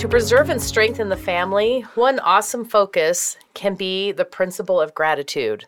[0.00, 5.66] To preserve and strengthen the family, one awesome focus can be the principle of gratitude.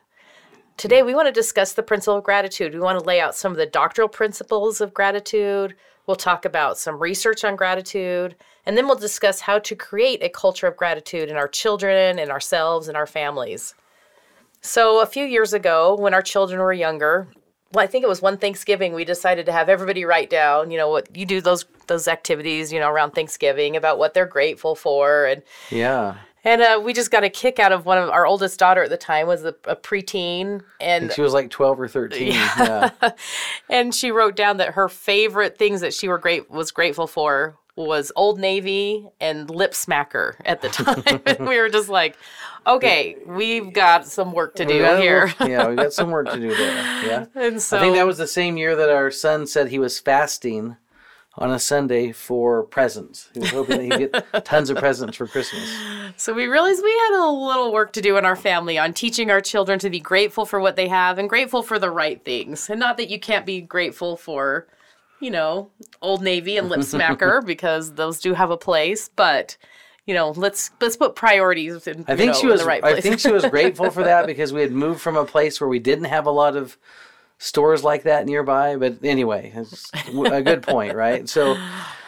[0.78, 2.73] Today, we want to discuss the principle of gratitude.
[2.73, 5.76] We want to lay out some of the doctrinal principles of gratitude.
[6.06, 10.30] We'll talk about some research on gratitude, and then we'll discuss how to create a
[10.30, 13.74] culture of gratitude in our children, in ourselves, and our families.
[14.62, 17.28] So, a few years ago, when our children were younger,
[17.72, 20.78] well, I think it was one Thanksgiving we decided to have everybody write down, you
[20.78, 24.74] know, what you do those those activities, you know, around Thanksgiving about what they're grateful
[24.74, 26.16] for and Yeah.
[26.45, 28.90] and uh, we just got a kick out of one of our oldest daughter at
[28.90, 32.32] the time was a, a preteen and she was like 12 or 13.
[32.32, 32.90] Yeah.
[33.70, 37.57] and she wrote down that her favorite things that she were great was grateful for
[37.76, 41.02] was Old Navy and Lip Smacker at the time.
[41.46, 42.16] we were just like,
[42.66, 45.32] okay, we've got some work to do here.
[45.40, 46.73] yeah, we got some work to do there.
[47.02, 47.26] Yeah.
[47.34, 49.98] and so I think that was the same year that our son said he was
[49.98, 50.76] fasting
[51.37, 53.30] on a Sunday for presents.
[53.32, 55.68] He was hoping that he'd get tons of presents for Christmas.
[56.16, 59.30] So we realized we had a little work to do in our family on teaching
[59.30, 62.68] our children to be grateful for what they have and grateful for the right things.
[62.68, 64.66] And not that you can't be grateful for,
[65.22, 65.70] you know,
[66.00, 69.56] Old Navy and Lip Smacker because those do have a place, but
[70.06, 73.00] you know, let's let's put priorities in, I think know, she was the right I
[73.00, 75.78] think she was grateful for that because we had moved from a place where we
[75.78, 76.76] didn't have a lot of
[77.38, 78.76] stores like that nearby.
[78.76, 81.28] But anyway, it's a good point, right?
[81.28, 81.56] So,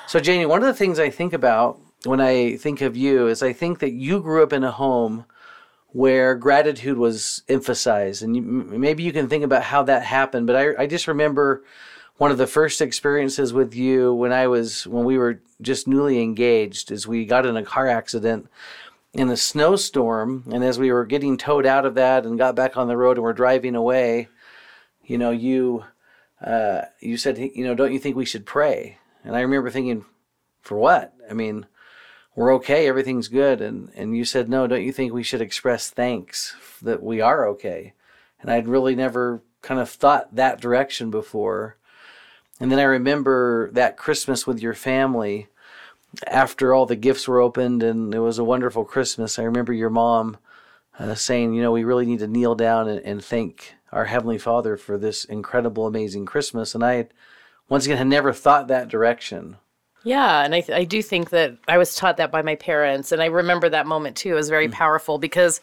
[0.06, 3.42] so Janie, one of the things I think about when I think of you is
[3.42, 5.24] I think that you grew up in a home
[5.88, 10.46] where gratitude was emphasized, and you, maybe you can think about how that happened.
[10.46, 11.64] But I, I just remember
[12.17, 16.23] one of the first experiences with you when I was when we were just newly
[16.23, 18.48] engaged, is we got in a car accident
[19.13, 22.77] in a snowstorm, and as we were getting towed out of that and got back
[22.77, 24.29] on the road and we're driving away,
[25.05, 25.85] you know, you
[26.45, 28.98] uh, you said, you know, don't you think we should pray?
[29.25, 30.05] And I remember thinking,
[30.61, 31.14] for what?
[31.31, 31.67] I mean,
[32.35, 35.91] we're okay, everything's good, and and you said, no, don't you think we should express
[35.91, 37.95] thanks that we are okay?
[38.41, 41.77] And I'd really never kind of thought that direction before.
[42.60, 45.48] And then I remember that Christmas with your family
[46.26, 49.90] after all the gifts were opened and it was a wonderful Christmas, I remember your
[49.90, 50.36] mom
[50.98, 54.38] uh, saying, you know, we really need to kneel down and, and thank our Heavenly
[54.38, 56.74] Father for this incredible, amazing Christmas.
[56.74, 57.08] And I,
[57.68, 59.56] once again, had never thought that direction.
[60.04, 63.10] Yeah, and I, th- I do think that I was taught that by my parents,
[63.10, 64.32] and I remember that moment too.
[64.32, 65.60] It was very powerful because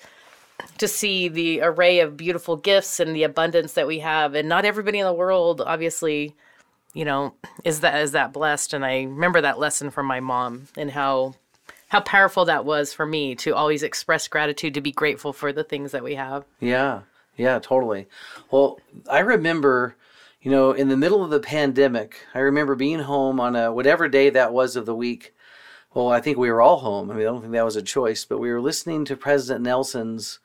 [0.79, 4.65] to see the array of beautiful gifts and the abundance that we have, and not
[4.65, 6.35] everybody in the world, obviously,
[6.93, 8.73] you know, is that is that blessed.
[8.73, 11.35] And I remember that lesson from my mom and how
[11.89, 15.63] how powerful that was for me to always express gratitude, to be grateful for the
[15.63, 16.45] things that we have.
[16.59, 17.01] Yeah,
[17.35, 18.07] yeah, totally.
[18.49, 18.79] Well,
[19.09, 19.95] I remember,
[20.41, 24.07] you know, in the middle of the pandemic, I remember being home on a whatever
[24.07, 25.33] day that was of the week.
[25.93, 27.11] Well, I think we were all home.
[27.11, 29.61] I mean, I don't think that was a choice, but we were listening to President
[29.61, 30.39] Nelson's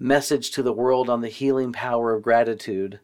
[0.00, 2.98] message to the world on the healing power of gratitude.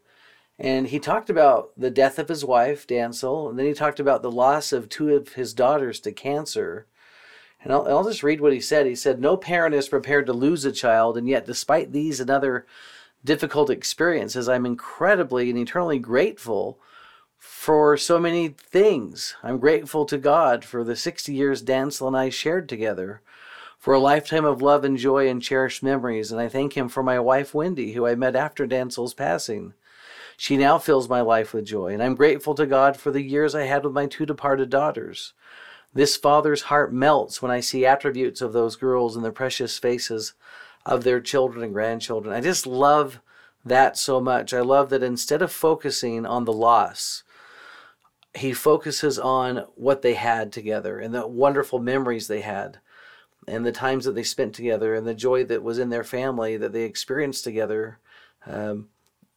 [0.58, 4.22] And he talked about the death of his wife, Dantzel, and then he talked about
[4.22, 6.86] the loss of two of his daughters to cancer.
[7.62, 8.86] And I'll, I'll just read what he said.
[8.86, 12.30] He said, No parent is prepared to lose a child, and yet, despite these and
[12.30, 12.66] other
[13.24, 16.78] difficult experiences, I'm incredibly and eternally grateful
[17.36, 19.36] for so many things.
[19.42, 23.20] I'm grateful to God for the 60 years Dantzel and I shared together,
[23.78, 27.02] for a lifetime of love and joy and cherished memories, and I thank Him for
[27.02, 29.74] my wife, Wendy, who I met after Dantzel's passing.
[30.36, 33.54] She now fills my life with joy, and I'm grateful to God for the years
[33.54, 35.32] I had with my two departed daughters.
[35.94, 40.34] This father's heart melts when I see attributes of those girls in the precious faces
[40.84, 42.34] of their children and grandchildren.
[42.34, 43.20] I just love
[43.64, 44.52] that so much.
[44.52, 47.22] I love that instead of focusing on the loss,
[48.34, 52.78] he focuses on what they had together and the wonderful memories they had
[53.48, 56.56] and the times that they spent together and the joy that was in their family
[56.56, 57.98] that they experienced together.
[58.44, 58.88] Um,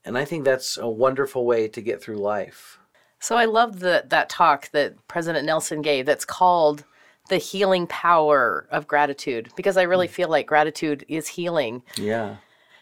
[0.05, 2.79] and I think that's a wonderful way to get through life.
[3.19, 6.85] So I love the, that talk that President Nelson gave that's called
[7.29, 10.11] the healing power of gratitude because I really mm.
[10.11, 11.83] feel like gratitude is healing.
[11.97, 12.37] Yeah.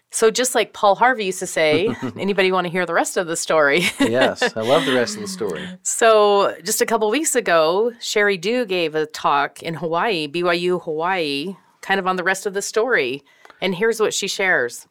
[0.10, 3.28] So just like Paul Harvey used to say, anybody want to hear the rest of
[3.28, 3.84] the story?
[4.00, 4.56] Yes.
[4.56, 5.68] I love the rest of the story.
[5.84, 11.58] so just a couple weeks ago, Sheri Dew gave a talk in Hawaii, BYU Hawaii,
[11.82, 13.24] kind of on the rest of the story.
[13.60, 14.88] And here's what she shares.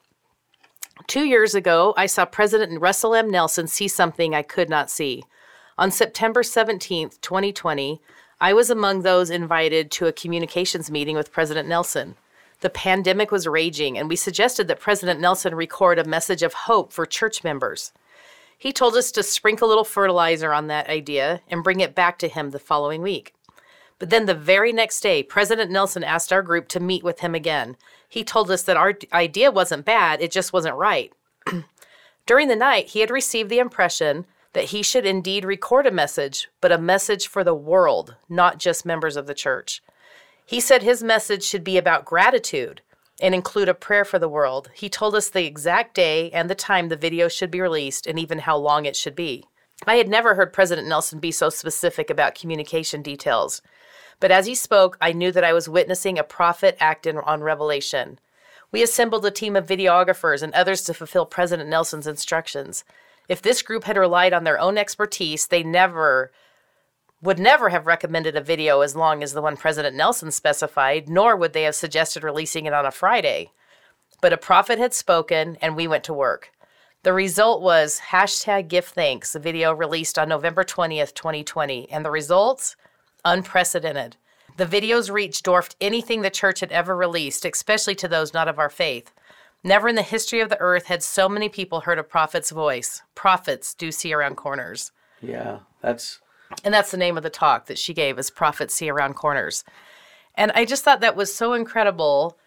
[1.07, 3.31] Two years ago, I saw President Russell M.
[3.31, 5.25] Nelson see something I could not see.
[5.79, 8.01] On September 17, 2020,
[8.41, 12.17] I was among those invited to a communications meeting with President Nelson.
[12.61, 16.93] The pandemic was raging, and we suggested that President Nelson record a message of hope
[16.93, 17.93] for church members.
[18.59, 22.19] He told us to sprinkle a little fertilizer on that idea and bring it back
[22.21, 23.35] to him the following week.
[23.99, 27.35] But then the very next day, President Nelson asked our group to meet with him
[27.35, 27.77] again.
[28.09, 31.13] He told us that our idea wasn't bad, it just wasn't right.
[32.27, 36.49] During the night, he had received the impression that he should indeed record a message,
[36.61, 39.83] but a message for the world, not just members of the church.
[40.47, 42.81] He said his message should be about gratitude
[43.21, 44.71] and include a prayer for the world.
[44.75, 48.19] He told us the exact day and the time the video should be released and
[48.19, 49.45] even how long it should be.
[49.87, 53.61] I had never heard President Nelson be so specific about communication details.
[54.21, 57.43] But as he spoke, I knew that I was witnessing a prophet act in, on
[57.43, 58.19] revelation.
[58.73, 62.85] We assembled a team of videographers and others to fulfill President Nelson's instructions.
[63.29, 66.33] If this group had relied on their own expertise, they never
[67.23, 71.35] would never have recommended a video as long as the one President Nelson specified, nor
[71.35, 73.53] would they have suggested releasing it on a Friday.
[74.21, 76.51] But a prophet had spoken, and we went to work.
[77.03, 81.91] The result was hashtag give thanks, a video released on November 20th, 2020.
[81.91, 82.77] And the results?
[83.27, 84.17] Unprecedented.
[84.57, 88.59] The video's reach dwarfed anything the church had ever released, especially to those not of
[88.59, 89.13] our faith.
[89.65, 93.03] Never in the history of the earth had so many people heard a prophet's voice.
[93.17, 94.93] Prophets do see around corners.
[95.21, 96.21] Yeah, that's
[96.65, 99.65] And that's the name of the talk that she gave is Prophets See Around Corners.
[100.37, 102.39] And I just thought that was so incredible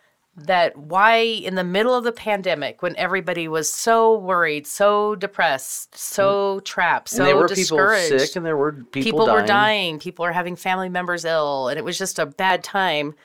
[0.47, 5.97] that why in the middle of the pandemic when everybody was so worried, so depressed,
[5.97, 6.65] so mm.
[6.65, 8.09] trapped, so and there were discouraged.
[8.09, 9.41] people sick, and there were people, people dying.
[9.41, 13.15] were dying, people were having family members ill, and it was just a bad time.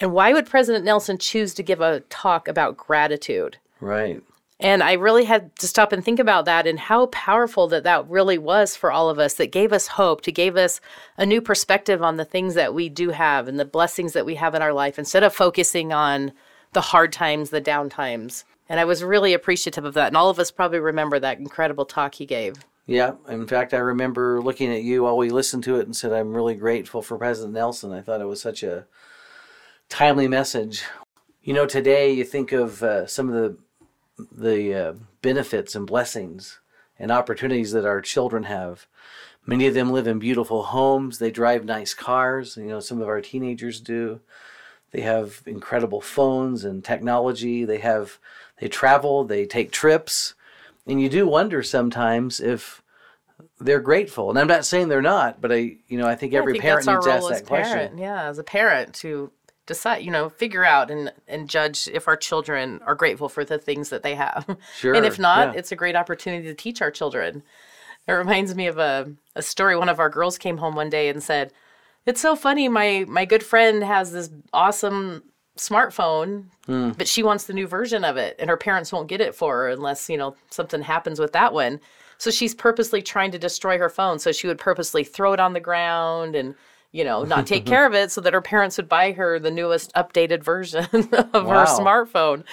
[0.00, 3.56] And why would President Nelson choose to give a talk about gratitude?
[3.80, 4.22] Right.
[4.58, 8.08] And I really had to stop and think about that and how powerful that that
[8.08, 10.80] really was for all of us, that gave us hope, to gave us
[11.18, 14.36] a new perspective on the things that we do have and the blessings that we
[14.36, 16.32] have in our life instead of focusing on
[16.76, 18.44] the hard times, the down times.
[18.68, 20.08] And I was really appreciative of that.
[20.08, 22.66] And all of us probably remember that incredible talk he gave.
[22.84, 23.12] Yeah.
[23.30, 26.34] In fact, I remember looking at you while we listened to it and said, I'm
[26.34, 27.94] really grateful for President Nelson.
[27.94, 28.84] I thought it was such a
[29.88, 30.84] timely message.
[31.42, 33.56] You know, today you think of uh, some of the
[34.30, 34.92] the uh,
[35.22, 36.60] benefits and blessings
[36.98, 38.86] and opportunities that our children have.
[39.46, 41.18] Many of them live in beautiful homes.
[41.18, 42.58] They drive nice cars.
[42.58, 44.20] You know, some of our teenagers do.
[44.92, 47.64] They have incredible phones and technology.
[47.64, 48.18] They have
[48.58, 49.24] they travel.
[49.24, 50.34] They take trips,
[50.86, 52.82] and you do wonder sometimes if
[53.60, 54.30] they're grateful.
[54.30, 56.62] And I'm not saying they're not, but I, you know, I think every I think
[56.62, 57.72] parent needs to ask that question.
[57.72, 57.98] parent.
[57.98, 59.30] Yeah, as a parent to
[59.66, 63.58] decide, you know, figure out and and judge if our children are grateful for the
[63.58, 64.56] things that they have.
[64.76, 65.58] Sure, and if not, yeah.
[65.58, 67.42] it's a great opportunity to teach our children.
[68.06, 69.76] It reminds me of a, a story.
[69.76, 71.52] One of our girls came home one day and said,
[72.06, 75.24] It's so funny, my my good friend has this awesome
[75.58, 76.90] smartphone, Hmm.
[76.90, 79.56] but she wants the new version of it, and her parents won't get it for
[79.56, 81.80] her unless, you know, something happens with that one.
[82.18, 84.18] So she's purposely trying to destroy her phone.
[84.18, 86.54] So she would purposely throw it on the ground and,
[86.96, 89.50] you know, not take care of it so that her parents would buy her the
[89.50, 91.50] newest updated version of Wow.
[91.50, 92.44] her smartphone.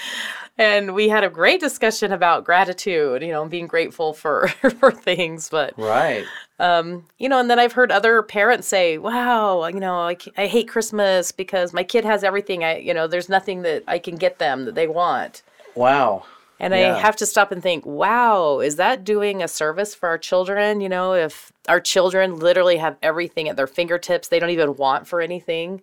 [0.57, 4.47] And we had a great discussion about gratitude, you know, being grateful for
[4.80, 6.26] for things, but Right.
[6.59, 10.45] Um, you know, and then I've heard other parents say, "Wow, you know, I, I
[10.45, 12.64] hate Christmas because my kid has everything.
[12.64, 15.42] I, you know, there's nothing that I can get them that they want."
[15.76, 16.26] Wow.
[16.63, 16.95] And Yeah.
[16.95, 20.79] I have to stop and think, wow, is that doing a service for our children?
[20.79, 25.05] You know, if our children literally have everything at their fingertips, they don't even want
[25.05, 25.81] for anything.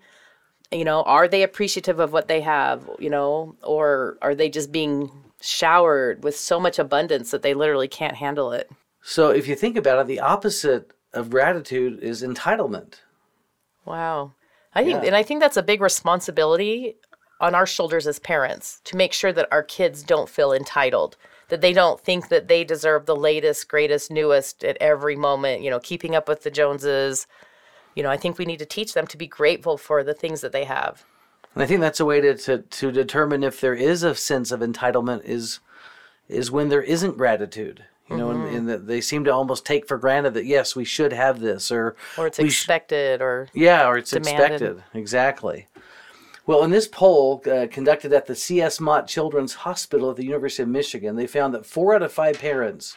[0.71, 4.73] You know, are they appreciative of what they have, you know, or are they just
[4.73, 5.11] being
[5.43, 8.71] showered with so much abundance that they literally can't handle it?
[9.03, 13.01] So if you think about it, the opposite of gratitude is entitlement.
[13.85, 14.33] Wow.
[14.75, 15.09] I think, Yeah.
[15.09, 16.97] and I think that's a big responsibility
[17.41, 21.17] on our shoulders as parents to make sure that our kids don't feel entitled,
[21.49, 25.71] that they don't think that they deserve the latest, greatest, newest at every moment, you
[25.71, 27.27] know, keeping up with the Joneses.
[27.95, 30.43] You know, I think we need to teach them to be grateful for the things
[30.43, 31.05] that they have.
[31.55, 34.53] And I think that's a way to, to, to determine if there is a sense
[34.53, 35.61] of entitlement is
[36.29, 37.85] is when there isn't gratitude.
[38.09, 38.57] You know, Mm-hmm.
[38.57, 41.73] and, and they seem to almost take for granted that yes, we should have this,
[41.73, 44.63] or Or it's we sh- expected, or Yeah, or it's demanded.
[44.63, 44.85] expected.
[44.95, 45.67] Exactly.
[46.51, 48.81] Well, in this poll uh, conducted at the C.S.
[48.81, 52.41] Mott Children's Hospital at the University of Michigan, they found that four out of five
[52.41, 52.97] parents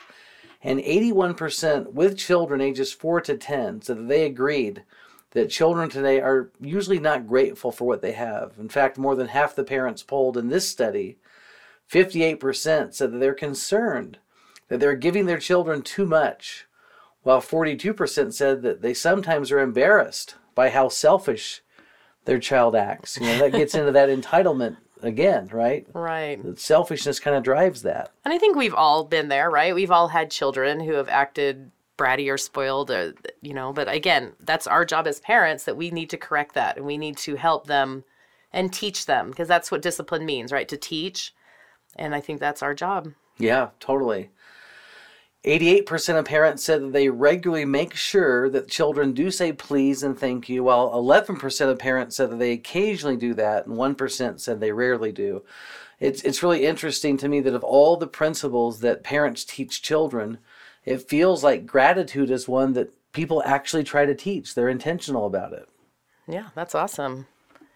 [0.64, 4.82] and 81% with children ages 4 to 10 said that they agreed
[5.34, 8.54] that children today are usually not grateful for what they have.
[8.58, 11.20] In fact, more than half the parents polled in this study,
[11.92, 14.18] 58% said that they're concerned
[14.70, 16.66] that they're giving their children too much,
[17.22, 21.62] while 42% said that they sometimes are embarrassed by how selfish
[22.26, 23.18] their child acts.
[23.20, 25.86] You know, that gets into that entitlement again, right?
[25.94, 26.40] Right.
[26.58, 28.12] Selfishness kind of drives that.
[28.26, 29.76] And I think we've all been there, right?
[29.76, 34.34] We've all had children who have acted bratty or spoiled or you know, but again,
[34.40, 37.36] that's our job as parents that we need to correct that and we need to
[37.36, 38.04] help them
[38.52, 40.68] and teach them because that's what discipline means, right?
[40.70, 41.34] To teach.
[41.96, 43.14] And I think that's our job.
[43.38, 44.30] Yeah, totally.
[45.46, 50.18] 88% of parents said that they regularly make sure that children do say please and
[50.18, 54.60] thank you, while 11% of parents said that they occasionally do that, and 1% said
[54.60, 55.44] they rarely do.
[56.00, 60.38] It's, it's really interesting to me that of all the principles that parents teach children,
[60.86, 64.56] it feels like gratitude is one that people actually try to teach.
[64.56, 65.68] They're intentional about it.
[66.26, 67.28] Yeah, that's awesome.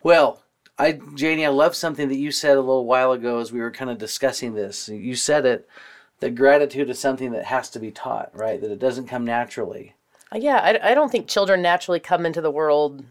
[0.03, 0.41] Well,
[0.77, 3.71] I, Janie, I love something that you said a little while ago as we were
[3.71, 4.87] kind of discussing this.
[4.87, 5.67] You said it
[6.19, 8.59] that gratitude is something that has to be taught, right?
[8.59, 9.95] That it doesn't come naturally.
[10.33, 13.05] Uh, yeah, I, I don't think children naturally come into the world,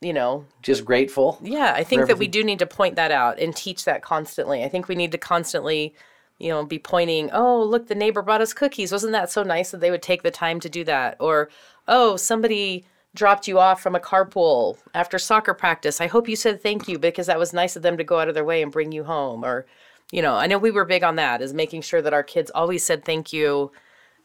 [0.00, 0.46] you know.
[0.62, 1.38] Just grateful.
[1.42, 4.62] Yeah, I think that we do need to point that out and teach that constantly.
[4.62, 5.94] I think we need to constantly,
[6.38, 8.92] you know, be pointing, oh, look, the neighbor brought us cookies.
[8.92, 11.16] Wasn't that so nice that they would take the time to do that?
[11.20, 11.50] Or,
[11.88, 16.00] oh, somebody dropped you off from a carpool after soccer practice.
[16.00, 18.28] I hope you said thank you because that was nice of them to go out
[18.28, 19.44] of their way and bring you home.
[19.44, 19.66] Or,
[20.12, 22.50] you know, I know we were big on that, is making sure that our kids
[22.54, 23.72] always said thank you.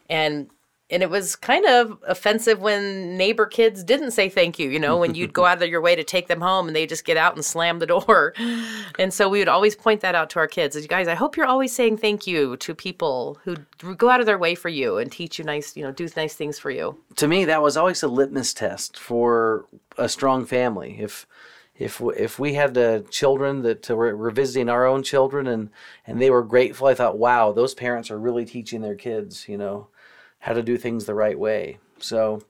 [0.09, 0.49] And
[0.91, 4.97] and it was kind of offensive when neighbor kids didn't say thank you, you know,
[4.97, 7.17] when you'd go out of your way to take them home and they just get
[7.17, 8.33] out and slam the door.
[8.97, 10.75] And so we would always point that out to our kids.
[10.75, 13.55] You guys, I hope you're always saying thank you to people who
[13.95, 16.33] go out of their way for you and teach you nice, you know, do nice
[16.33, 16.97] things for you.
[17.17, 19.65] To me, that was always a litmus test for
[19.97, 20.97] a strong family.
[20.99, 21.27] If
[21.79, 25.69] if if we had the children that uh, were, were visiting our own children and
[26.05, 29.57] and they were grateful, I thought, wow, those parents are really teaching their kids, you
[29.57, 29.87] know,
[30.39, 31.79] how to do things the right way.
[31.99, 32.43] So.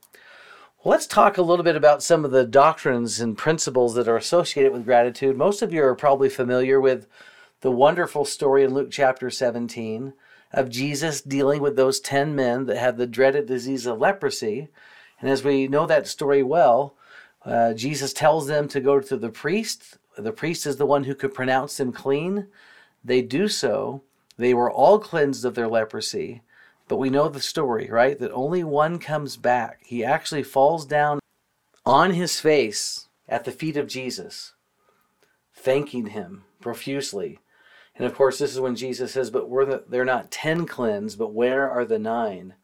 [0.86, 4.71] Let's talk a little bit about some of the doctrines and principles that are associated
[4.71, 5.36] with gratitude.
[5.36, 7.05] Most of you are probably familiar with
[7.59, 10.13] the wonderful story in Luke chapter 17
[10.53, 14.69] of Jesus dealing with those 10 men that had the dreaded disease of leprosy.
[15.19, 16.95] And as we know that story well,
[17.46, 19.98] uh, Jesus tells them to go to the priest.
[20.17, 22.48] The priest is the one who could pronounce them clean.
[23.03, 24.03] They do so.
[24.38, 26.41] They were all cleansed of their leprosy.
[26.88, 28.17] But we know the story, right?
[28.17, 29.81] That only one comes back.
[29.86, 31.19] He actually falls down
[31.86, 34.53] on his face at the feet of Jesus,
[35.53, 37.39] thanking him profusely.
[37.96, 41.19] And of course, this is when Jesus says, But we're the, they're not ten cleansed,
[41.19, 42.55] but where are the nine?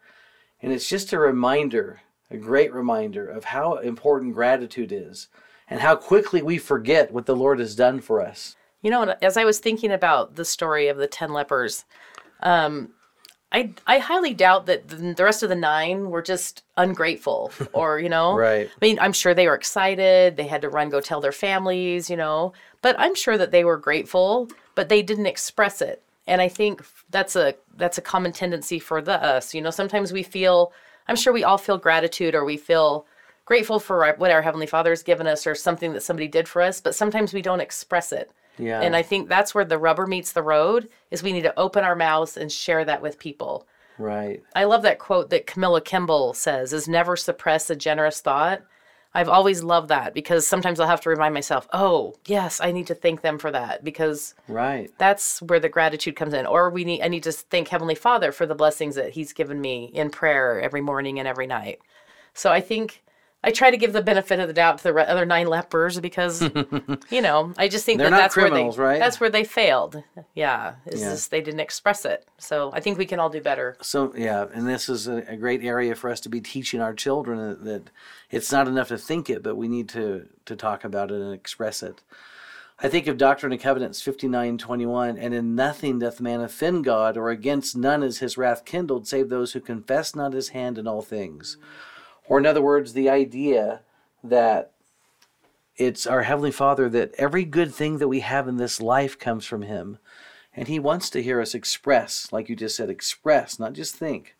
[0.61, 5.27] And it's just a reminder, a great reminder of how important gratitude is
[5.67, 8.55] and how quickly we forget what the Lord has done for us.
[8.81, 11.85] You know, as I was thinking about the story of the 10 lepers,
[12.41, 12.89] um,
[13.51, 18.09] I, I highly doubt that the rest of the nine were just ungrateful or, you
[18.09, 18.35] know.
[18.35, 18.67] Right.
[18.69, 20.35] I mean, I'm sure they were excited.
[20.35, 22.53] They had to run, go tell their families, you know.
[22.81, 26.03] But I'm sure that they were grateful, but they didn't express it.
[26.27, 29.53] And I think that's a that's a common tendency for the us.
[29.53, 30.73] You know, sometimes we feel
[31.07, 33.05] I'm sure we all feel gratitude or we feel
[33.45, 36.47] grateful for our- what our heavenly Father has given us or something that somebody did
[36.47, 38.31] for us, but sometimes we don't express it.
[38.57, 38.81] Yeah.
[38.81, 41.83] And I think that's where the rubber meets the road is we need to open
[41.83, 43.67] our mouths and share that with people.
[43.97, 44.41] Right.
[44.55, 48.61] I love that quote that Camilla Kimball says is never suppress a generous thought.
[49.15, 52.87] I've always loved that because sometimes I'll have to remind myself, "Oh, yes, I need
[52.87, 54.91] to thank them for that" because Right.
[54.97, 56.45] that's where the gratitude comes in.
[56.45, 59.61] Or we need I need to thank Heavenly Father for the blessings that he's given
[59.61, 61.79] me in prayer every morning and every night.
[62.33, 63.01] So I think
[63.45, 66.41] I try to give the benefit of the doubt to the other nine lepers because,
[67.11, 68.99] you know, I just think that that's where they right?
[68.99, 70.01] that's where they failed.
[70.33, 71.11] Yeah, is Yeah.
[71.11, 72.27] just they didn't express it.
[72.39, 73.77] So I think we can all do better.
[73.81, 76.95] So yeah, and this is a, a great area for us to be teaching our
[76.95, 77.89] children that, that
[78.31, 81.31] it's not enough to think it, but we need to to talk about it and
[81.31, 82.01] express it.
[82.79, 86.41] I think of Doctrine and Covenants fifty nine twenty one, and in nothing doth man
[86.41, 90.49] offend God, or against none is his wrath kindled, save those who confess not his
[90.49, 91.57] hand in all things.
[92.27, 93.81] Or in other words, the idea
[94.23, 94.71] that
[95.77, 99.45] it's our Heavenly Father that every good thing that we have in this life comes
[99.45, 99.97] from Him.
[100.55, 104.35] And He wants to hear us express, like you just said, express, not just think,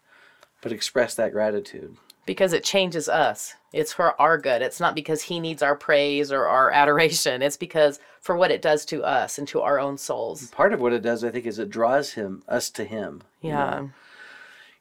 [0.62, 1.98] but express that gratitude.
[2.26, 3.54] because it changes us.
[3.74, 4.62] It's for our good.
[4.64, 7.42] It's not because he needs our praise or our adoration.
[7.44, 10.50] It's because for what it does to us and to our own souls.
[10.52, 13.22] Part of what it does, I think, is it draws him us to Him.
[13.42, 13.58] you know.
[13.58, 13.88] Yeah.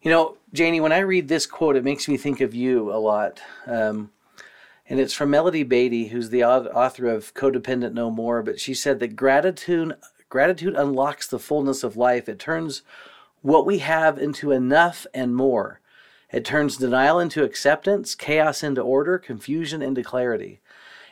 [0.02, 2.96] You know, Janie, when I read this quote, it makes me think of you a
[2.96, 3.42] lot.
[3.66, 4.12] Um,
[4.88, 8.40] And it's from Melody Beattie, who's the author of Codependent No More.
[8.40, 9.96] But she said that gratitude,
[10.28, 12.28] gratitude unlocks the fullness of life.
[12.28, 12.82] It turns
[13.42, 15.80] what we have into enough and more.
[16.30, 20.61] It turns denial into acceptance, chaos into order, confusion into clarity.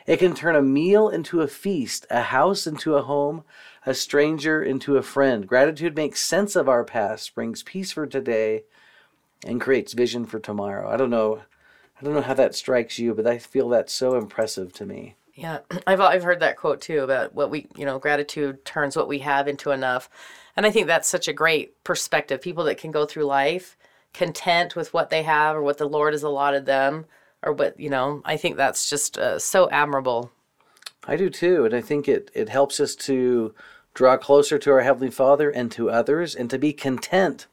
[0.05, 3.43] It can turn a meal into a feast, a house into a home,
[3.85, 5.47] a stranger into a friend.
[5.47, 8.63] Gratitude makes sense of our past, brings peace for today,
[9.45, 10.89] and creates vision for tomorrow.
[10.89, 11.41] I don't know
[11.99, 15.15] I don't know how that strikes you, but I feel that's so impressive to me.
[15.33, 19.07] Yeah, I've I've heard that quote too about what we, you know, gratitude turns what
[19.07, 20.09] we have into enough.
[20.55, 22.41] And I think that's such a great perspective.
[22.41, 23.77] People that can go through life
[24.13, 27.05] content with what they have or what the Lord has allotted them
[27.41, 30.31] or what, you know, I think that's just uh, so admirable.
[31.05, 33.53] I do too, and I think it it helps us to
[33.93, 37.47] draw closer to our heavenly Father and to others and to be content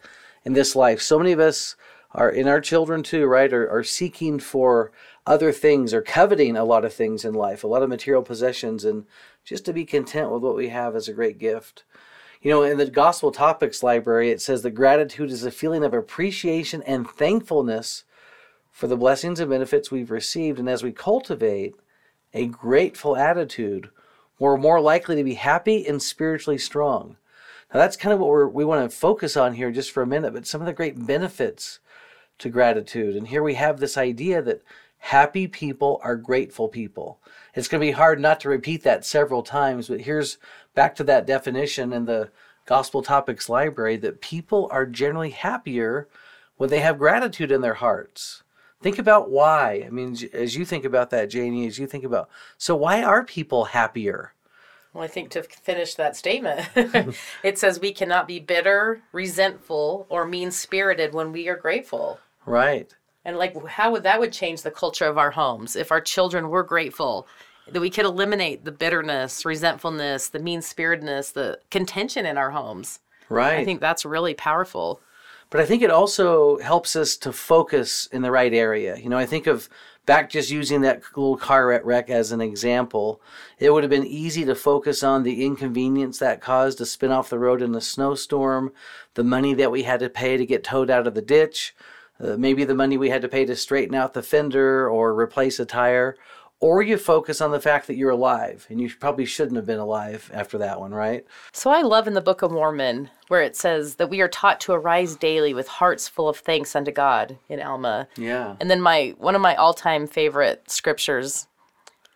[0.45, 1.01] in this life.
[1.01, 1.77] So many of us
[2.13, 4.91] are in our children too, right, are, are seeking for
[5.27, 8.85] other things or coveting a lot of things in life, a lot of material possessions,
[8.85, 9.05] and
[9.45, 11.85] just to be content with what we have is a great gift.
[12.43, 15.93] You know, in the Gospel Topics Library, it says that gratitude is a feeling of
[15.93, 18.05] appreciation and thankfulness
[18.71, 20.59] for the blessings and benefits we've received.
[20.59, 21.75] And as we cultivate
[22.33, 23.91] a grateful attitude,
[24.39, 27.17] we're more likely to be happy and spiritually strong.
[27.73, 30.07] Now, that's kind of what we're, we want to focus on here just for a
[30.07, 31.79] minute, but some of the great benefits
[32.39, 33.17] to gratitude.
[33.17, 34.63] And here we have this idea that
[34.99, 37.21] happy people are grateful people.
[37.55, 40.39] It's going to be hard not to repeat that several times, but here's
[40.75, 42.31] back to that definition in the
[42.67, 46.09] Gospel Topics Library that people are generally happier
[46.57, 48.43] when they have gratitude in their hearts.
[48.83, 49.85] Think about why.
[49.87, 53.25] I mean, as you think about that, Janie, as you think about, so why are
[53.25, 54.35] people happier?
[54.93, 56.69] Well, I think to finish that statement,
[57.45, 62.19] it says we cannot be bitter, resentful, or mean spirited when we are grateful.
[62.45, 62.93] Right.
[63.25, 66.49] And like how would that would change the culture of our homes if our children
[66.49, 67.29] were grateful
[67.71, 72.99] that we could eliminate the bitterness, resentfulness, the mean-spiritedness, the contention in our homes.
[73.29, 73.59] Right.
[73.59, 75.01] I think that's really powerful.
[75.51, 78.97] But I think it also helps us to focus in the right area.
[78.97, 79.69] You know, I think of
[80.11, 83.23] back just using that little car wreck as an example,
[83.61, 87.31] it would have been easy to focus on the inconvenience that caused to spin off
[87.31, 88.73] the road in a snowstorm,
[89.15, 91.77] the money that we had to pay to get towed out of the ditch,
[92.19, 95.61] uh, maybe the money we had to pay to straighten out the fender or replace
[95.61, 96.17] a tire,
[96.61, 99.79] or you focus on the fact that you're alive and you probably shouldn't have been
[99.79, 101.25] alive after that one, right?
[101.53, 104.61] So I love in the Book of Mormon where it says that we are taught
[104.61, 108.09] to arise daily with hearts full of thanks unto God in Alma.
[108.17, 108.57] Yeah.
[108.61, 111.47] And then my one of my all-time favorite scriptures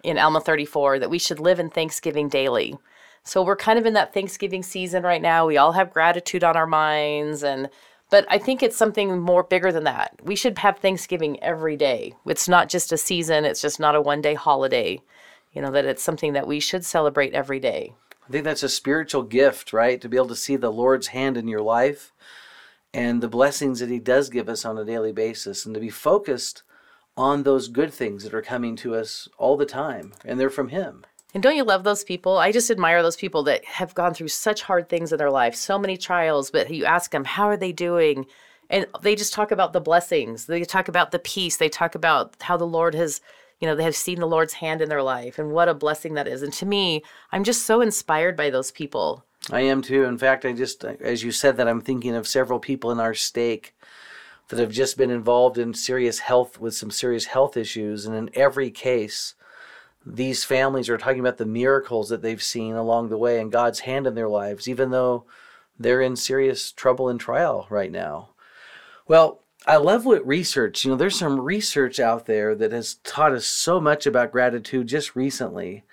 [0.02, 2.76] in Alma 34 that we should live in thanksgiving daily.
[3.22, 5.46] So we're kind of in that Thanksgiving season right now.
[5.46, 7.70] We all have gratitude on our minds and
[8.10, 10.14] but I think it's something more bigger than that.
[10.22, 12.14] We should have Thanksgiving every day.
[12.26, 15.00] It's not just a season, it's just not a one day holiday.
[15.52, 17.94] You know, that it's something that we should celebrate every day.
[18.26, 20.00] I think that's a spiritual gift, right?
[20.00, 22.12] To be able to see the Lord's hand in your life
[22.92, 25.90] and the blessings that He does give us on a daily basis and to be
[25.90, 26.62] focused
[27.16, 30.68] on those good things that are coming to us all the time and they're from
[30.68, 31.04] Him.
[31.34, 32.38] And don't you love those people?
[32.38, 35.56] I just admire those people that have gone through such hard things in their life,
[35.56, 38.26] so many trials, but you ask them, how are they doing?
[38.70, 40.46] And they just talk about the blessings.
[40.46, 41.56] They talk about the peace.
[41.56, 43.20] They talk about how the Lord has,
[43.60, 46.14] you know, they have seen the Lord's hand in their life and what a blessing
[46.14, 46.42] that is.
[46.42, 49.24] And to me, I'm just so inspired by those people.
[49.50, 50.04] I am too.
[50.04, 53.12] In fact, I just, as you said that, I'm thinking of several people in our
[53.12, 53.74] stake
[54.48, 58.06] that have just been involved in serious health with some serious health issues.
[58.06, 59.34] And in every case,
[60.06, 63.80] these families are talking about the miracles that they've seen along the way and God's
[63.80, 65.24] hand in their lives, even though
[65.78, 68.30] they're in serious trouble and trial right now.
[69.08, 73.32] Well, I love what research, you know, there's some research out there that has taught
[73.32, 75.84] us so much about gratitude just recently.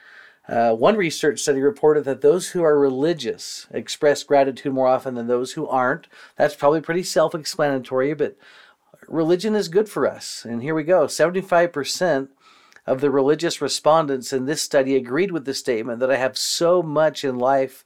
[0.48, 5.28] Uh, one research study reported that those who are religious express gratitude more often than
[5.28, 6.08] those who aren't.
[6.36, 8.36] That's probably pretty self explanatory, but
[9.08, 10.44] religion is good for us.
[10.44, 12.28] And here we go 75%
[12.86, 16.82] of the religious respondents in this study agreed with the statement that I have so
[16.82, 17.86] much in life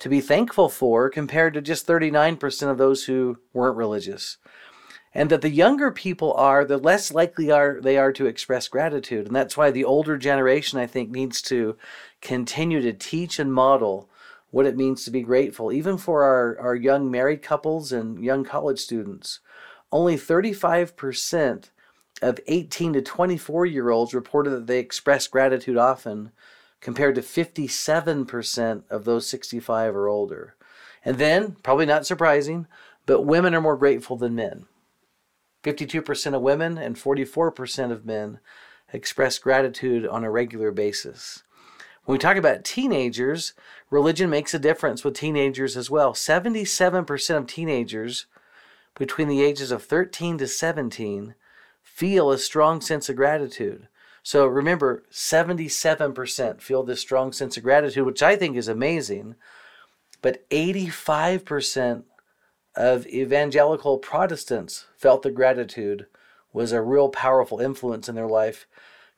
[0.00, 4.38] to be thankful for compared to just 39% of those who weren't religious.
[5.16, 9.26] And that the younger people are, the less likely are they are to express gratitude.
[9.26, 11.76] And that's why the older generation, I think, needs to
[12.20, 14.10] continue to teach and model
[14.50, 18.44] what it means to be grateful, even for our, our young married couples and young
[18.44, 19.38] college students.
[19.92, 21.70] Only 35%
[22.24, 26.32] of 18 to 24 year olds reported that they express gratitude often,
[26.80, 30.54] compared to 57% of those 65 or older.
[31.04, 32.66] And then, probably not surprising,
[33.06, 34.66] but women are more grateful than men.
[35.62, 38.38] 52% of women and 44% of men
[38.92, 41.42] express gratitude on a regular basis.
[42.04, 43.54] When we talk about teenagers,
[43.90, 46.12] religion makes a difference with teenagers as well.
[46.12, 48.26] 77% of teenagers
[48.94, 51.34] between the ages of 13 to 17
[51.94, 53.86] feel a strong sense of gratitude.
[54.24, 59.36] So remember, 77% feel this strong sense of gratitude, which I think is amazing.
[60.20, 62.02] But 85%
[62.74, 66.06] of evangelical Protestants felt the gratitude
[66.52, 68.66] was a real powerful influence in their life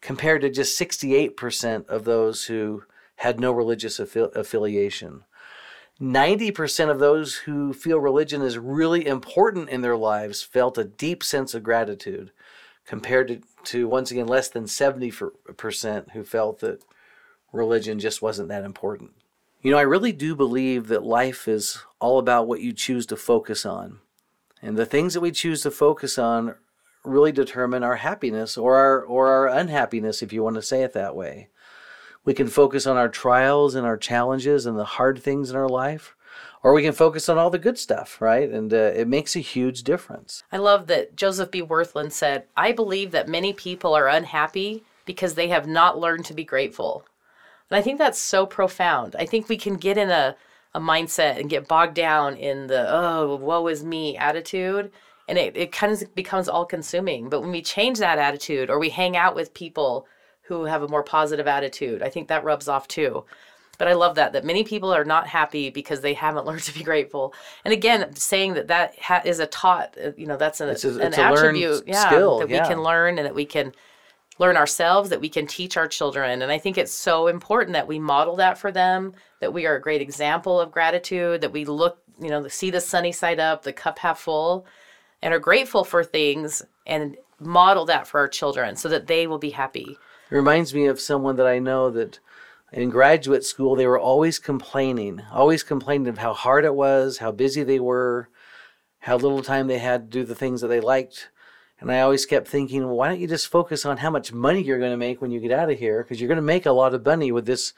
[0.03, 2.83] compared to just 68% of those who
[3.17, 5.25] had no religious affi- affiliation.
[5.99, 11.23] 90% of those who feel religion is really important in their lives felt a deep
[11.23, 12.33] sense of gratitude
[12.87, 16.83] compared to, to once again less than 70% who felt that
[17.53, 19.11] religion just wasn't that important.
[19.63, 23.17] You know, I really do believe that life is all about what you choose to
[23.17, 23.99] focus on.
[24.63, 26.55] And the things that we choose to focus on
[27.05, 30.93] really determine our happiness or our or our unhappiness if you want to say it
[30.93, 31.49] that way.
[32.25, 35.69] We can focus on our trials and our challenges and the hard things in our
[35.69, 36.17] life,
[36.63, 38.51] or we can focus on all the good stuff, right?
[38.51, 40.43] And uh, it makes a huge difference.
[40.51, 41.63] I love that Joseph B.
[41.63, 46.35] Wirthlin said, I believe that many people are unhappy because they have not learned to
[46.35, 47.05] be grateful.
[47.71, 49.17] And I think that's so profound.
[49.19, 50.37] I think we can get in a,
[50.75, 54.93] a mindset and get bogged down in the, oh, woe is me attitude.
[55.29, 57.29] And it, it kind of becomes all consuming.
[57.29, 60.07] But when we change that attitude or we hang out with people
[60.43, 63.25] who have a more positive attitude, I think that rubs off too.
[63.79, 66.75] But I love that that many people are not happy because they haven't learned to
[66.75, 67.35] be grateful.
[67.65, 70.85] And again, saying that that ha- is a taught, uh, you know, that's an, It's
[70.85, 72.63] a- an it's a attribute, yeah, skill, that yeah.
[72.63, 73.73] we can learn and that we can
[74.39, 76.43] learn ourselves, that we can teach our children.
[76.43, 79.77] And I think it's so important that we model that for them, that we are
[79.77, 83.63] a great example of gratitude, that we look, you know, see the sunny side up,
[83.63, 84.67] the cup half full,
[85.23, 89.39] and are grateful for things and model that for our children so that they will
[89.39, 89.97] be happy.
[90.31, 92.19] It reminds me of someone that I know that
[92.73, 97.33] in graduate school they were always complaining, always complaining of how hard it was, how
[97.33, 98.29] busy they were,
[99.01, 101.29] how little time they had to do the things that they liked.
[101.79, 104.63] And I always kept thinking, well, why don't you just focus on how much money
[104.63, 106.03] you're going to make when you get out of here?
[106.03, 107.75] Because you're going to make a lot of money with this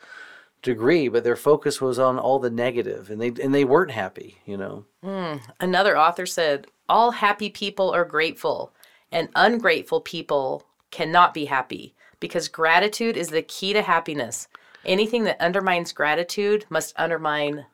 [0.63, 1.09] degree.
[1.09, 4.39] But their focus was on all the negative, and they and they weren't happy.
[4.47, 4.85] You know.
[5.05, 8.73] Mm, another author said, All happy people are grateful,
[9.11, 14.49] and ungrateful people cannot be happy because gratitude is the key to happiness.
[14.89, 17.67] Anything that undermines gratitude must undermine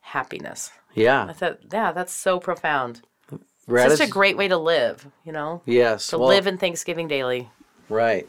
[0.00, 0.70] happiness.
[0.94, 1.26] Yeah.
[1.28, 3.02] I thought, yeah, that's so profound.
[3.68, 6.08] It's such a great way to live, you know, Yes.
[6.08, 7.50] to well- live in Thanksgiving daily.
[7.88, 8.28] Right.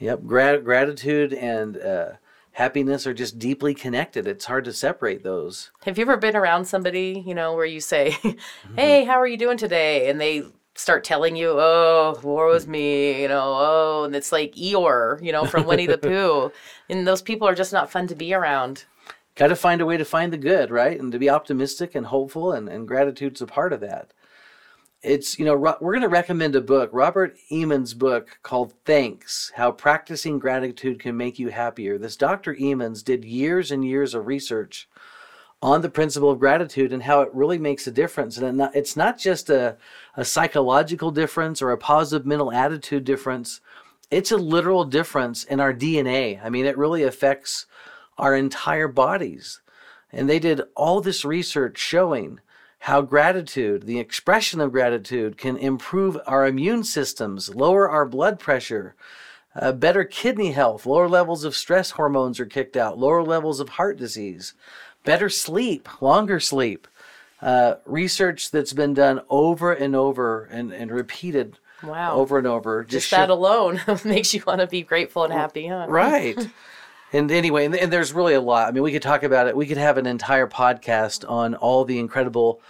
[0.00, 0.20] Yep.
[0.26, 2.08] Grat- gratitude and uh,
[2.52, 4.26] happiness are just deeply connected.
[4.26, 5.70] It's hard to separate those.
[5.84, 8.74] Have you ever been around somebody, you know, where you say, Mm-hmm.
[8.76, 10.42] "Hey, how are you doing today?" and they
[10.78, 12.70] start telling you, "Oh, war is mm.
[12.70, 16.52] me," you know, "Oh," and it's like Eeyore, you know, from Winnie the Pooh,
[16.88, 18.84] and those people are just not fun to be around.
[19.34, 20.98] Got to find a way to find the good, right?
[20.98, 24.12] And to be optimistic and hopeful, and, and gratitude's a part of that.
[25.00, 29.70] It's, you know, we're going to recommend a book, Robert Emmons' book called Thanks How
[29.70, 31.98] Practicing Gratitude Can Make You Happier.
[31.98, 32.56] This Dr.
[32.58, 34.88] Emmons did years and years of research
[35.60, 38.38] on the principle of gratitude and how it really makes a difference.
[38.38, 39.76] And it's not just a,
[40.16, 43.60] a psychological difference or a positive mental attitude difference,
[44.10, 46.40] it's a literal difference in our DNA.
[46.42, 47.66] I mean, it really affects
[48.16, 49.60] our entire bodies.
[50.12, 52.40] And they did all this research showing
[52.80, 58.94] how gratitude, the expression of gratitude, can improve our immune systems, lower our blood pressure,
[59.54, 63.70] uh, better kidney health, lower levels of stress hormones are kicked out, lower levels of
[63.70, 64.54] heart disease,
[65.08, 66.86] better sleep, longer sleep.
[67.40, 72.16] Uh, research that's been done over and over and, and repeated Wow.
[72.16, 72.82] over and over.
[72.84, 75.86] Just show- that alone makes you want to be grateful and happy, huh?
[75.88, 76.36] Right.
[77.12, 78.66] and anyway, and, and there's really a lot.
[78.68, 79.56] I mean, we could talk about it.
[79.56, 82.60] We could have an entire podcast on all the incredible,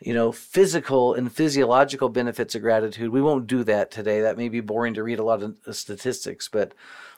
[0.00, 3.08] you know, physical and physiological benefits of gratitude.
[3.10, 4.20] We won't do that today.
[4.20, 6.74] That may be boring to read a lot of statistics, but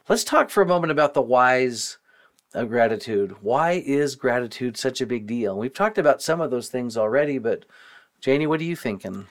[0.09, 1.99] let's talk for a moment about the whys
[2.55, 3.37] of gratitude.
[3.41, 5.57] Why is gratitude such a big deal?
[5.57, 7.65] We've talked about some of those things already, but
[8.21, 9.27] Janie, what are you thinking?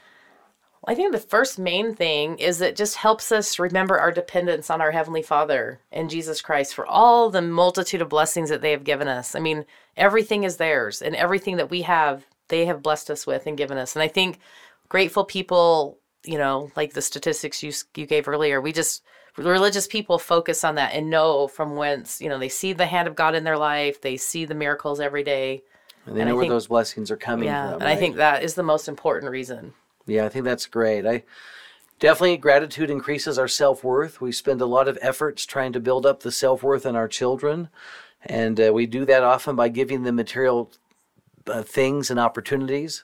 [0.87, 4.79] I think the first main thing is it just helps us remember our dependence on
[4.79, 8.85] our Heavenly Father and Jesus Christ for all the multitude of blessings that they have
[8.85, 9.35] given us.
[9.35, 9.65] I mean,
[9.97, 13.77] everything is theirs, and everything that we have, they have blessed us with and given
[13.77, 13.95] us.
[13.95, 14.39] And I think
[14.87, 19.03] grateful people, you know, like the statistics you you gave earlier, we just
[19.39, 23.07] religious people focus on that and know from whence, you know, they see the hand
[23.07, 25.63] of God in their life, they see the miracles every day.
[26.05, 27.81] And they And know where those blessings are coming Yeah, from.
[27.81, 29.73] and I think that is the most important reason.
[30.05, 31.05] Yeah, I think that's great.
[31.05, 31.23] I,
[31.99, 34.21] Definitely, gratitude increases our self worth.
[34.21, 37.09] We spend a lot of efforts trying to build up the self worth in our
[37.09, 37.67] children.
[38.25, 40.71] And uh, we do that often by giving them material
[41.45, 43.03] uh, things and opportunities.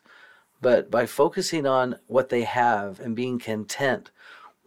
[0.61, 4.11] But by focusing on what they have and being content,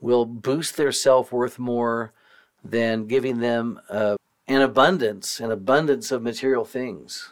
[0.00, 2.12] will boost their self worth more
[2.64, 7.30] than giving them uh, an abundance, an abundance of material things.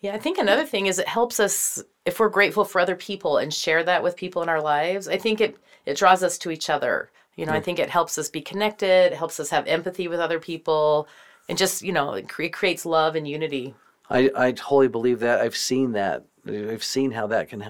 [0.00, 3.38] Yeah, I think another thing is it helps us if we're grateful for other people
[3.38, 5.08] and share that with people in our lives.
[5.08, 7.10] I think it it draws us to each other.
[7.36, 10.20] You know, I think it helps us be connected, it helps us have empathy with
[10.20, 11.06] other people,
[11.48, 13.74] and just you know, it cre- creates love and unity.
[14.08, 15.40] I, I totally believe that.
[15.40, 16.24] I've seen that.
[16.46, 17.64] I've seen how that can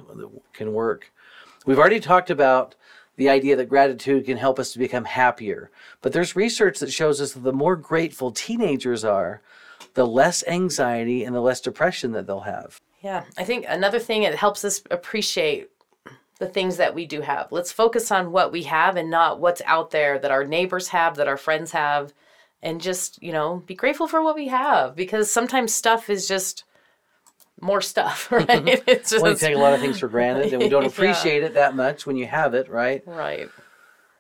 [0.53, 1.13] can work.
[1.65, 2.75] We've already talked about
[3.17, 5.71] the idea that gratitude can help us to become happier.
[6.01, 9.43] But there's research that shows us that the more grateful teenagers are,
[9.95, 12.81] the less anxiety and the less depression that they'll have.
[13.03, 15.71] Yeah, I think another thing it helps us appreciate
[16.39, 17.51] the things that we do have.
[17.51, 21.17] Let's focus on what we have and not what's out there that our neighbors have,
[21.17, 22.13] that our friends have,
[22.63, 26.65] and just, you know, be grateful for what we have because sometimes stuff is just
[27.61, 28.83] more stuff, right?
[28.87, 30.89] It's Well, we just take a lot of things for granted and we don't Yeah.
[30.89, 33.03] appreciate it that much when you have it, right?
[33.07, 33.49] right.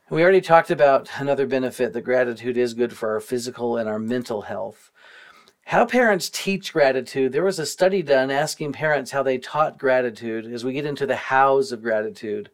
[0.08, 3.98] We already talked about another benefit that gratitude is good for our physical and our
[3.98, 4.90] mental health.
[5.64, 7.32] How parents teach gratitude.
[7.32, 11.06] There was a study done asking parents how they taught gratitude as we get into
[11.06, 12.50] the hows of gratitude.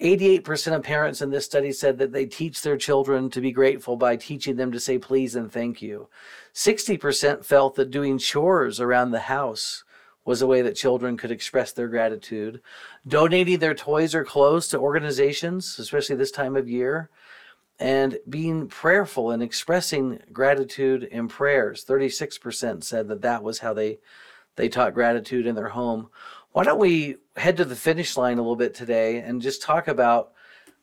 [0.00, 3.96] 88% of parents in this study said that they teach their children to be grateful
[3.96, 6.08] by teaching them to say please and thank you.
[6.54, 9.84] 60% felt that doing chores around the house
[10.28, 12.60] was a way that children could express their gratitude.
[13.06, 17.08] Donating their toys or clothes to organizations, especially this time of year,
[17.80, 21.82] and being prayerful and expressing gratitude in prayers.
[21.82, 24.00] 36% said that that was how they
[24.56, 26.10] they taught gratitude in their home.
[26.52, 29.88] Why don't we head to the finish line a little bit today and just talk
[29.88, 30.32] about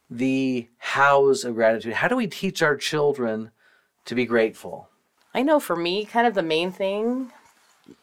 [0.09, 1.93] the hows of gratitude?
[1.93, 3.51] How do we teach our children
[4.05, 4.89] to be grateful?
[5.35, 7.31] I know for me, kind of the main thing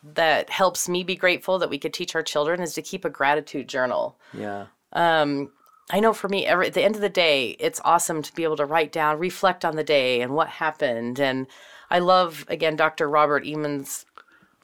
[0.03, 3.11] that helps me be grateful that we could teach our children is to keep a
[3.11, 4.16] gratitude journal.
[4.33, 4.66] Yeah.
[4.92, 5.51] Um,
[5.90, 8.45] I know for me, every, at the end of the day, it's awesome to be
[8.45, 11.21] able to write down, reflect on the day and what happened.
[11.21, 11.47] And
[11.90, 13.09] I love, again, Dr.
[13.09, 14.07] Robert Emmons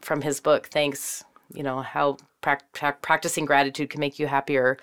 [0.01, 4.79] from his book, Thanks, you know, how prac- prac- practicing gratitude can make you happier.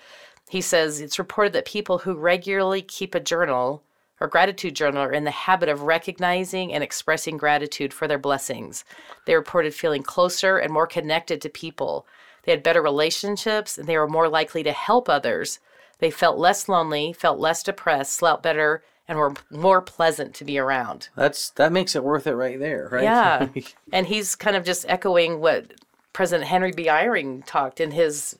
[0.48, 3.82] He says it's reported that people who regularly keep a journal
[4.20, 8.84] or gratitude journal are in the habit of recognizing and expressing gratitude for their blessings.
[9.26, 12.06] They reported feeling closer and more connected to people.
[12.44, 15.58] They had better relationships and they were more likely to help others.
[15.98, 20.58] They felt less lonely, felt less depressed, slept better, and were more pleasant to be
[20.58, 21.08] around.
[21.16, 23.04] That's that makes it worth it right there, right?
[23.04, 23.48] Yeah.
[23.92, 25.72] and he's kind of just echoing what
[26.12, 26.86] President Henry B.
[26.86, 28.38] Eyring talked in his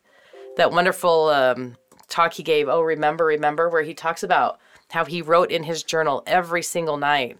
[0.57, 1.77] that wonderful um,
[2.09, 2.69] talk he gave.
[2.69, 4.59] Oh, remember, remember, where he talks about
[4.90, 7.38] how he wrote in his journal every single night,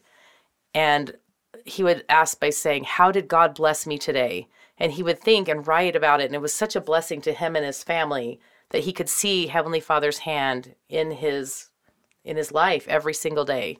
[0.74, 1.16] and
[1.64, 5.48] he would ask by saying, "How did God bless me today?" And he would think
[5.48, 8.40] and write about it, and it was such a blessing to him and his family
[8.70, 11.70] that he could see Heavenly Father's hand in his
[12.24, 13.78] in his life every single day.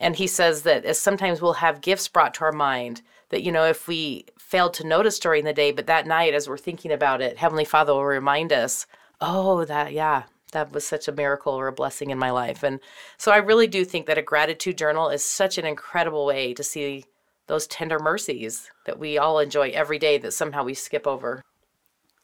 [0.00, 3.52] And he says that as sometimes we'll have gifts brought to our mind that, you
[3.52, 6.92] know, if we failed to notice during the day, but that night as we're thinking
[6.92, 8.86] about it, Heavenly Father will remind us,
[9.20, 10.24] oh, that, yeah,
[10.56, 12.62] that was such a miracle or a blessing in my life.
[12.62, 12.80] And
[13.18, 16.64] so I really do think that a gratitude journal is such an incredible way to
[16.64, 17.04] see
[17.46, 21.44] those tender mercies that we all enjoy every day that somehow we skip over.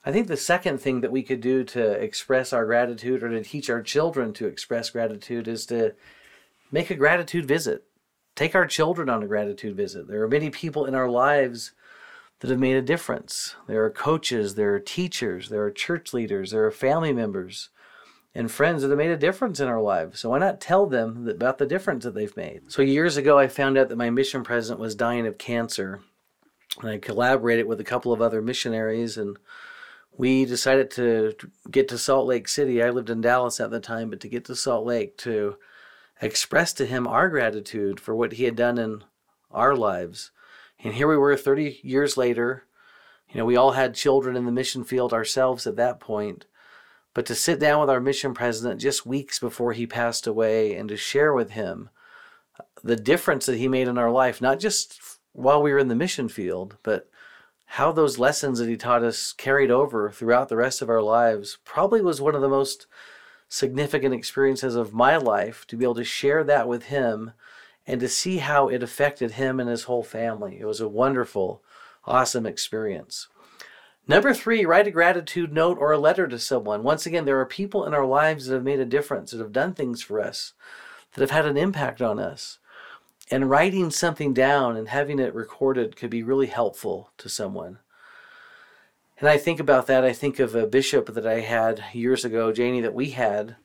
[0.05, 3.45] I think the second thing that we could do to express our gratitude or to
[3.45, 5.95] teach our children to express gratitude is to
[6.73, 7.85] make a gratitude visit.
[8.35, 10.09] Take our children on a gratitude visit.
[10.09, 11.73] There are many people in our lives
[12.41, 13.55] that have made a difference.
[13.69, 17.69] There are coaches, there are teachers, there are church leaders, there are family members
[18.35, 20.21] and friends that have made a difference in our lives.
[20.21, 22.73] So why not tell them about the difference that they've made?
[22.73, 26.01] So years ago, I found out that my mission president was dying of cancer.
[26.81, 29.39] And I collaborated with a couple of other missionaries and
[30.17, 31.35] we decided to
[31.71, 32.83] get to Salt Lake City.
[32.83, 35.57] I lived in Dallas at the time, but to get to Salt Lake to
[36.21, 39.05] express to him our gratitude for what he had done in
[39.51, 40.31] our lives.
[40.85, 42.65] And here we were 30 years later.
[43.31, 46.47] You know, we all had children in the mission field ourselves at that point.
[47.15, 50.89] But to sit down with our mission president just weeks before he passed away and
[50.89, 51.91] to share with him
[52.83, 55.01] the difference that he made in our life, not just
[55.33, 57.09] while we were in the mission field, but
[57.65, 61.59] how those lessons that he taught us carried over throughout the rest of our lives
[61.65, 62.87] probably was one of the most
[63.49, 67.33] significant experiences of my life to be able to share that with him
[67.87, 70.59] and to see how it affected him and his whole family.
[70.61, 71.63] It was a wonderful,
[72.05, 73.29] awesome experience.
[74.09, 76.83] Number three, write a gratitude note or a letter to someone.
[76.83, 79.53] Once again, there are people in our lives that have made a difference, that have
[79.53, 80.55] done things for us,
[81.15, 82.59] that have had an impact on us.
[83.31, 87.79] And writing something down and having it recorded could be really helpful to someone.
[89.19, 90.05] And I think about that.
[90.05, 93.57] I think of a bishop that I had years ago, Janie, that we had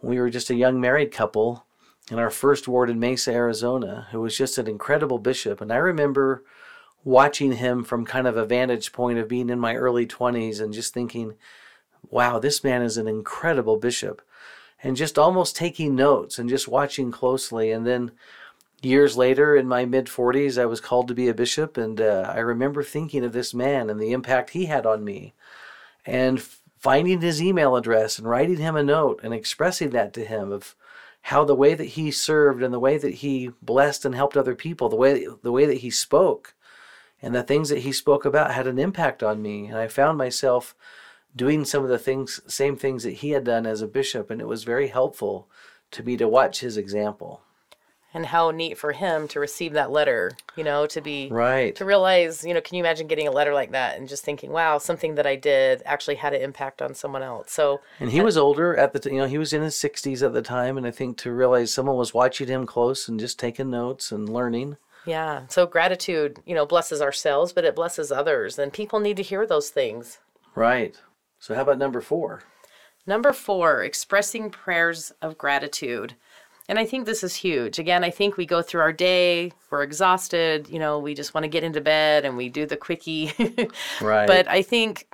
[0.00, 1.66] when we were just a young married couple
[2.10, 5.60] in our first ward in Mesa, Arizona, who was just an incredible bishop.
[5.60, 6.44] And I remember
[7.04, 10.72] watching him from kind of a vantage point of being in my early 20s and
[10.72, 11.34] just thinking,
[12.10, 14.22] wow, this man is an incredible bishop.
[14.82, 17.70] And just almost taking notes and just watching closely.
[17.70, 18.10] And then
[18.82, 21.76] years later, in my mid 40s, I was called to be a bishop.
[21.76, 25.34] And uh, I remember thinking of this man and the impact he had on me.
[26.04, 26.42] And
[26.82, 30.74] finding his email address and writing him a note and expressing that to him of
[31.26, 34.56] how the way that he served and the way that he blessed and helped other
[34.56, 36.54] people, the way the way that he spoke,
[37.22, 39.66] and the things that he spoke about had an impact on me.
[39.66, 40.74] And I found myself
[41.34, 44.40] doing some of the things, same things that he had done as a bishop, and
[44.40, 45.48] it was very helpful
[45.92, 47.42] to me to watch his example.
[48.14, 51.74] And how neat for him to receive that letter you know to be right.
[51.76, 54.50] to realize you know can you imagine getting a letter like that and just thinking
[54.50, 57.50] wow something that i did actually had an impact on someone else.
[57.50, 59.76] So and he uh, was older at the t- you know he was in his
[59.76, 63.18] 60s at the time and i think to realize someone was watching him close and
[63.18, 68.12] just taking notes and learning yeah so gratitude you know blesses ourselves but it blesses
[68.12, 70.18] others and people need to hear those things
[70.54, 71.00] right
[71.38, 72.42] so how about number four
[73.06, 76.14] number four expressing prayers of gratitude
[76.68, 77.78] and I think this is huge.
[77.78, 81.44] Again, I think we go through our day, we're exhausted, you know, we just want
[81.44, 83.32] to get into bed and we do the quickie.
[84.00, 84.26] right.
[84.26, 85.06] But I think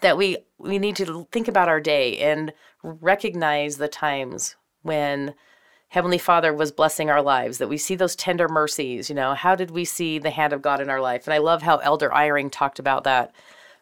[0.00, 5.34] that we we need to think about our day and recognize the times when
[5.88, 9.54] Heavenly Father was blessing our lives, that we see those tender mercies, you know, how
[9.54, 11.26] did we see the hand of God in our life?
[11.26, 13.34] And I love how Elder Eyring talked about that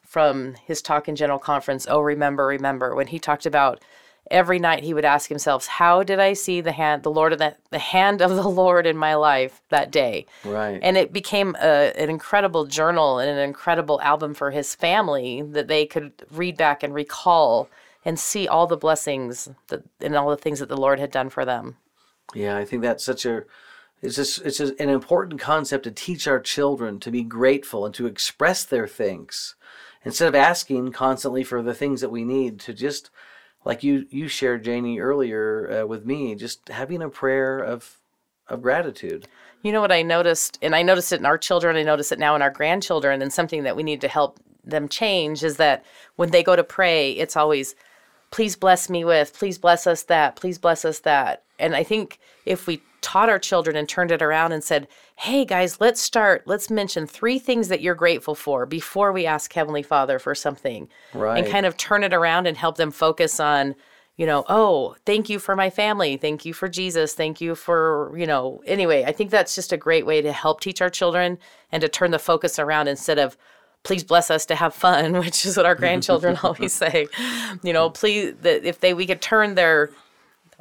[0.02, 3.82] from his talk in General Conference, Oh Remember, Remember, when he talked about
[4.30, 7.38] every night he would ask himself, "How did I see the hand, the Lord of
[7.38, 10.78] the, the hand of the Lord in my life that day?" Right.
[10.82, 15.68] And it became a, an incredible journal and an incredible album for his family that
[15.68, 17.68] they could read back and recall
[18.04, 21.30] and see all the blessings that, and all the things that the Lord had done
[21.30, 21.76] for them.
[22.34, 23.44] Yeah, I think that's such a
[24.02, 27.94] it's just it's just an important concept to teach our children to be grateful and
[27.94, 29.54] to express their thanks
[30.04, 33.10] instead of asking constantly for the things that we need to just
[33.64, 38.00] like you you shared Janie earlier uh, with me, just having a prayer of
[38.48, 39.26] of gratitude.
[39.62, 41.76] You know what I noticed, and I noticed it in our children.
[41.76, 44.88] I notice it now in our grandchildren, and something that we need to help them
[44.88, 45.84] change is that
[46.16, 47.74] when they go to pray, it's always,
[48.34, 52.18] "Please bless me with," "Please bless us that," "Please bless us that." And I think
[52.44, 56.42] if we taught our children and turned it around and said, hey guys, let's start,
[56.46, 60.88] let's mention three things that you're grateful for before we ask Heavenly Father for something.
[61.12, 61.38] Right.
[61.38, 63.74] And kind of turn it around and help them focus on,
[64.16, 66.16] you know, oh, thank you for my family.
[66.16, 67.12] Thank you for Jesus.
[67.12, 70.60] Thank you for, you know, anyway, I think that's just a great way to help
[70.60, 71.38] teach our children
[71.70, 73.36] and to turn the focus around instead of,
[73.84, 77.06] please bless us to have fun, which is what our grandchildren always say.
[77.62, 79.90] You know, please that if they we could turn their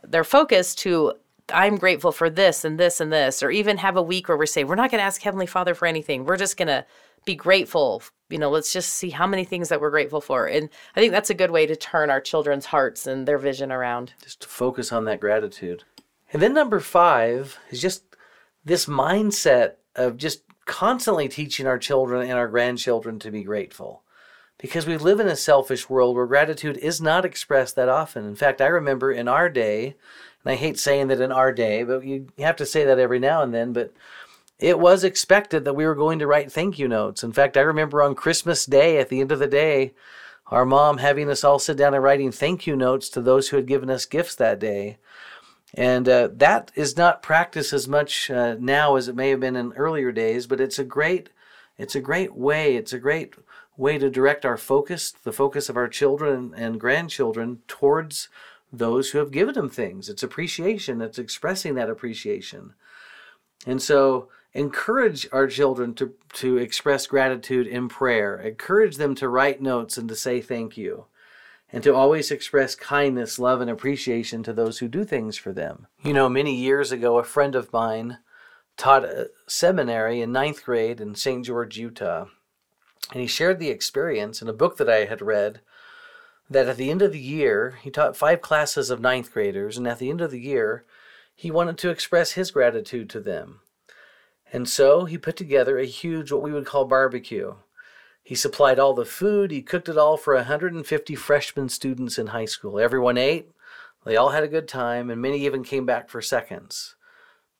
[0.03, 1.13] their focus to
[1.49, 4.45] I'm grateful for this and this and this, or even have a week where we
[4.45, 6.25] say, we're not going to ask Heavenly Father for anything.
[6.25, 6.85] We're just going to
[7.25, 8.01] be grateful.
[8.29, 10.47] You know, let's just see how many things that we're grateful for.
[10.47, 13.71] And I think that's a good way to turn our children's hearts and their vision
[13.71, 14.13] around.
[14.21, 15.83] Just to focus on that gratitude.
[16.31, 18.03] And then number five is just
[18.63, 24.01] this mindset of just constantly teaching our children and our grandchildren to be grateful.
[24.57, 28.25] Because we live in a selfish world where gratitude is not expressed that often.
[28.25, 29.95] In fact, I remember in our day,
[30.43, 33.19] and I hate saying that in our day, but you have to say that every
[33.19, 33.73] now and then.
[33.73, 33.93] But
[34.59, 37.23] it was expected that we were going to write thank you notes.
[37.23, 39.93] In fact, I remember on Christmas Day, at the end of the day,
[40.47, 43.57] our mom having us all sit down and writing thank you notes to those who
[43.57, 44.97] had given us gifts that day.
[45.73, 49.55] And uh, that is not practiced as much uh, now as it may have been
[49.55, 51.29] in earlier days, but it's a great,
[51.77, 52.75] it's a great way.
[52.75, 53.33] It's a great
[53.75, 58.29] way to direct our focus, the focus of our children and grandchildren, towards
[58.71, 60.09] those who have given them things.
[60.09, 62.73] It's appreciation, it's expressing that appreciation.
[63.65, 68.35] And so encourage our children to, to express gratitude in prayer.
[68.39, 71.05] Encourage them to write notes and to say thank you.
[71.73, 75.87] And to always express kindness, love, and appreciation to those who do things for them.
[76.03, 78.19] You know, many years ago, a friend of mine
[78.77, 81.43] taught a seminary in ninth grade in St.
[81.43, 82.27] George, Utah.
[83.11, 85.61] And he shared the experience in a book that I had read
[86.49, 89.87] that at the end of the year, he taught five classes of ninth graders, and
[89.87, 90.85] at the end of the year,
[91.35, 93.61] he wanted to express his gratitude to them.
[94.51, 97.55] And so he put together a huge, what we would call barbecue.
[98.23, 102.45] He supplied all the food, he cooked it all for 150 freshman students in high
[102.45, 102.79] school.
[102.79, 103.51] Everyone ate,
[104.05, 106.95] they all had a good time, and many even came back for seconds.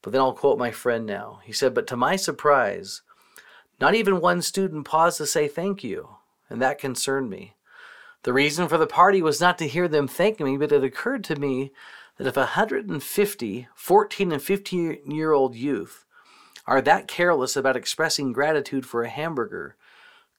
[0.02, 1.40] But then I'll quote my friend now.
[1.44, 3.02] He said, But to my surprise,
[3.80, 6.10] not even one student paused to say thank you,
[6.50, 7.56] and that concerned me.
[8.24, 11.26] The reason for the party was not to hear them thank me, but it occurred
[11.26, 11.72] to me
[12.18, 16.06] that if 150 14 and 15 year old youth
[16.66, 19.76] are that careless about expressing gratitude for a hamburger,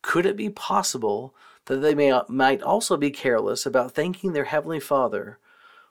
[0.04, 1.34] could it be possible
[1.64, 5.38] that they may, might also be careless about thanking their Heavenly Father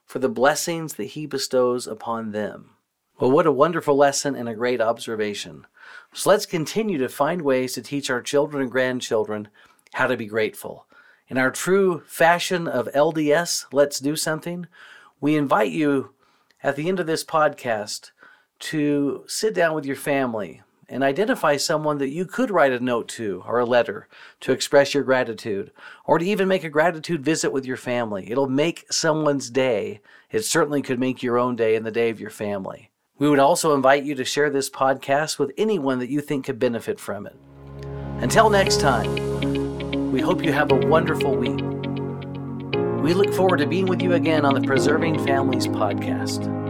[0.06, 2.70] for the blessings that He bestows upon them?
[3.18, 5.66] Well, what a wonderful lesson and a great observation.
[6.12, 9.48] So let's continue to find ways to teach our children and grandchildren
[9.94, 10.86] how to be grateful.
[11.26, 14.68] In our true fashion of LDS, let's do something,
[15.20, 16.14] we invite you
[16.62, 18.12] at the end of this podcast
[18.60, 23.08] to sit down with your family and identify someone that you could write a note
[23.08, 24.08] to or a letter
[24.40, 25.70] to express your gratitude,
[26.04, 28.30] or to even make a gratitude visit with your family.
[28.30, 30.00] It'll make someone's day.
[30.30, 32.90] It certainly could make your own day and the day of your family.
[33.18, 36.58] We would also invite you to share this podcast with anyone that you think could
[36.58, 37.36] benefit from it.
[38.18, 41.60] Until next time, we hope you have a wonderful week.
[43.02, 46.63] We look forward to being with you again on the Preserving Families podcast.